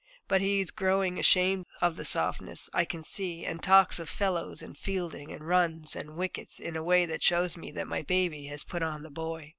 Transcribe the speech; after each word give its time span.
But 0.27 0.41
he 0.41 0.61
is 0.61 0.71
growing 0.71 1.19
ashamed 1.19 1.67
of 1.79 1.95
the 1.95 2.05
softness, 2.05 2.71
I 2.73 2.85
can 2.85 3.03
see, 3.03 3.45
and 3.45 3.61
talks 3.61 3.99
of 3.99 4.09
'fellows,' 4.09 4.63
and 4.63 4.75
'fielding,' 4.75 5.31
and 5.31 5.45
'runs,' 5.47 5.95
and 5.95 6.15
'wickets' 6.17 6.59
in 6.59 6.75
a 6.75 6.81
way 6.81 7.05
that 7.05 7.21
shows 7.21 7.55
me 7.55 7.69
that 7.73 7.85
my 7.87 8.01
baby 8.01 8.47
has 8.47 8.63
put 8.63 8.81
on 8.81 9.03
the 9.03 9.11
boy. 9.11 9.49